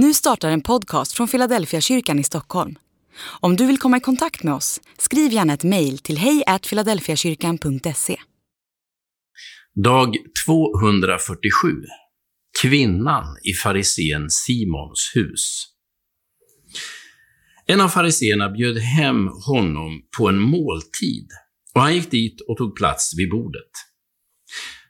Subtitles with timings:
[0.00, 2.78] Nu startar en podcast från Philadelphia kyrkan i Stockholm.
[3.40, 8.16] Om du vill komma i kontakt med oss, skriv gärna ett mejl till hejfiladelfiakyrkan.se.
[9.84, 10.16] Dag
[10.46, 11.48] 247
[12.62, 15.66] Kvinnan i farisén Simons hus.
[17.66, 21.28] En av fariseerna bjöd hem honom på en måltid
[21.74, 23.70] och han gick dit och tog plats vid bordet.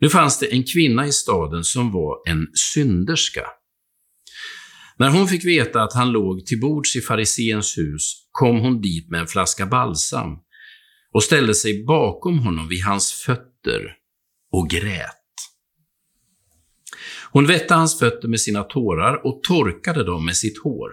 [0.00, 3.46] Nu fanns det en kvinna i staden som var en synderska.
[5.02, 9.10] När hon fick veta att han låg till bords i fariséns hus kom hon dit
[9.10, 10.28] med en flaska balsam
[11.12, 13.96] och ställde sig bakom honom vid hans fötter
[14.52, 15.24] och grät.
[17.30, 20.90] Hon vätte hans fötter med sina tårar och torkade dem med sitt hår.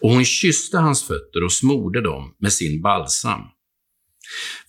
[0.00, 3.40] Och hon kysste hans fötter och smorde dem med sin balsam.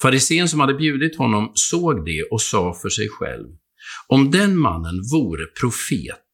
[0.01, 3.47] Farisén som hade bjudit honom såg det och sa för sig själv,
[4.07, 6.24] om den mannen vore profet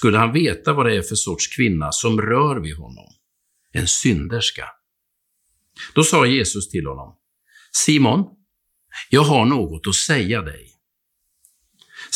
[0.00, 3.06] skulle han veta vad det är för sorts kvinna som rör vid honom,
[3.72, 4.64] en synderska.
[5.94, 7.14] Då sa Jesus till honom,
[7.72, 8.24] Simon,
[9.10, 10.66] jag har något att säga dig.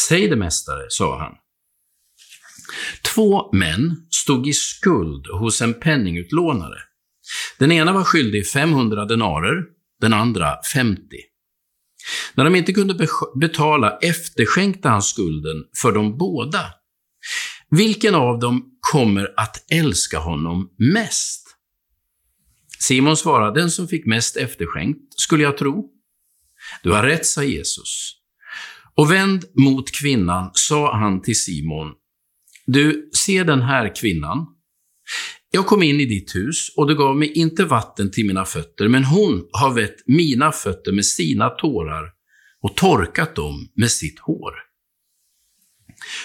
[0.09, 1.35] Säg det, mästare, sa han.
[3.15, 6.79] Två män stod i skuld hos en penningutlånare.
[7.59, 9.65] Den ena var skyldig 500 denarer,
[10.01, 11.01] den andra 50.
[12.35, 13.09] När de inte kunde
[13.41, 16.84] betala efterskänkte han skulden för de båda.
[17.77, 21.47] Vilken av dem kommer att älska honom mest?
[22.79, 25.91] Simon svarade, den som fick mest efterskänkt, skulle jag tro.
[26.83, 28.13] Du har rätt, sa Jesus.
[28.95, 31.93] Och vänd mot kvinnan sa han till Simon,
[32.67, 34.47] du, se den här kvinnan.
[35.51, 38.89] Jag kom in i ditt hus och du gav mig inte vatten till mina fötter,
[38.89, 42.11] men hon har vett mina fötter med sina tårar
[42.63, 44.74] och torkat dem med sitt hår.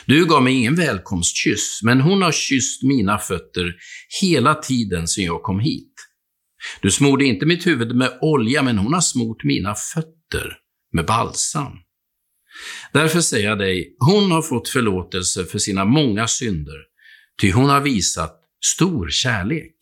[0.05, 3.75] Du gav mig ingen välkomstkyss, men hon har kysst mina fötter
[4.21, 5.93] hela tiden sedan jag kom hit.
[6.81, 10.57] Du smorde inte mitt huvud med olja, men hon har smort mina fötter
[10.93, 11.71] med balsam.
[12.93, 16.77] Därför säger jag dig, hon har fått förlåtelse för sina många synder,
[17.41, 18.35] ty hon har visat
[18.75, 19.75] stor kärlek.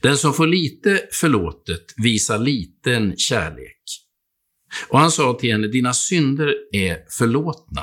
[0.00, 3.82] Den som får lite förlåtet visar liten kärlek.
[4.88, 7.82] Och han sa till henne, dina synder är förlåtna.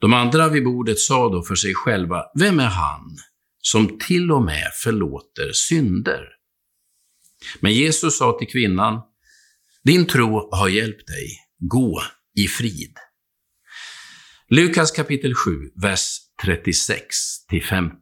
[0.00, 3.16] De andra vid bordet sa då för sig själva, vem är han
[3.58, 6.22] som till och med förlåter synder?
[7.60, 9.00] Men Jesus sa till kvinnan,
[9.84, 12.02] din tro har hjälpt dig, gå
[12.38, 12.94] i frid.
[14.48, 15.50] Lukas kapitel 7,
[15.82, 17.16] vers 36
[17.68, 17.96] 50.